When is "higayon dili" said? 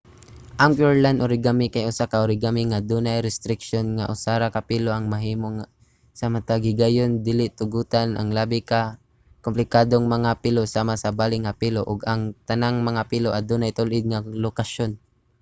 6.69-7.45